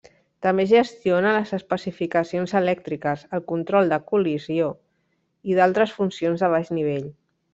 [0.43, 4.69] També gestiona les especificacions elèctriques, el control de col·lisió
[5.51, 7.07] i d'altres funcions de baix nivell.